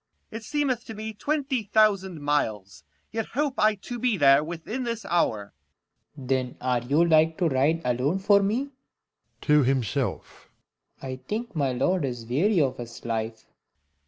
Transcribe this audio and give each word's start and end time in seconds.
It 0.31 0.41
seemeth 0.43 0.83
to 0.85 0.95
me 0.95 1.13
twenty 1.13 1.61
thousand 1.61 2.21
miles: 2.23 2.83
Yet 3.11 3.27
hope 3.37 3.59
I 3.59 3.75
to 3.85 3.99
be 3.99 4.17
there 4.17 4.43
within 4.43 4.81
this 4.83 5.05
hour. 5.05 5.53
Serv. 6.17 6.27
Then 6.27 6.57
are 6.59 6.81
you 6.81 7.05
like 7.05 7.37
to 7.37 7.47
ride 7.47 7.83
alone 7.85 8.17
for 8.17 8.41
me. 8.41 8.71
[To 9.41 9.61
himself. 9.61 10.49
5 11.01 11.05
I 11.07 11.19
think 11.27 11.55
my 11.55 11.71
lord 11.71 12.03
is 12.03 12.25
weary 12.25 12.59
of 12.59 12.77
his 12.77 13.05
life. 13.05 13.45